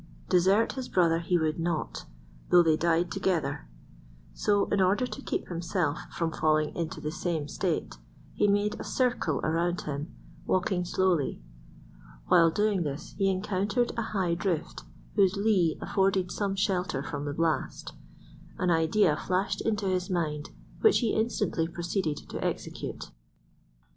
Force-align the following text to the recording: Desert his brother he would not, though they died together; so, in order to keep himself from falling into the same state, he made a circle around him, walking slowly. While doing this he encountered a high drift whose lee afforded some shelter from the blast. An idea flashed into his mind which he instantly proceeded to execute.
Desert 0.29 0.71
his 0.73 0.89
brother 0.89 1.19
he 1.19 1.37
would 1.37 1.59
not, 1.59 2.05
though 2.49 2.63
they 2.63 2.75
died 2.75 3.11
together; 3.11 3.67
so, 4.33 4.65
in 4.69 4.81
order 4.81 5.05
to 5.05 5.21
keep 5.21 5.47
himself 5.47 5.99
from 6.17 6.31
falling 6.31 6.75
into 6.75 6.99
the 6.99 7.11
same 7.11 7.47
state, 7.47 7.97
he 8.33 8.47
made 8.47 8.79
a 8.79 8.83
circle 8.83 9.35
around 9.43 9.81
him, 9.81 10.11
walking 10.47 10.83
slowly. 10.85 11.39
While 12.27 12.49
doing 12.49 12.81
this 12.81 13.13
he 13.19 13.29
encountered 13.29 13.91
a 13.95 14.01
high 14.01 14.33
drift 14.33 14.85
whose 15.15 15.35
lee 15.37 15.77
afforded 15.79 16.31
some 16.31 16.55
shelter 16.55 17.03
from 17.03 17.25
the 17.25 17.33
blast. 17.33 17.93
An 18.57 18.71
idea 18.71 19.15
flashed 19.15 19.61
into 19.61 19.85
his 19.87 20.09
mind 20.09 20.49
which 20.79 20.97
he 20.97 21.13
instantly 21.13 21.67
proceeded 21.67 22.17
to 22.27 22.43
execute. 22.43 23.11